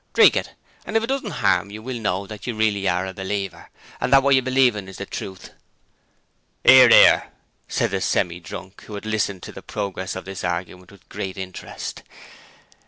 [0.13, 0.55] Drink it!
[0.83, 3.69] And if it doesn't harm you, we'll know that you really are a believer
[3.99, 5.51] and that what you believe is the truth!'
[6.65, 7.27] ''Ear, 'ear!'
[7.67, 11.37] said the Semi drunk, who had listened to the progress of the argument with great
[11.37, 12.01] interest.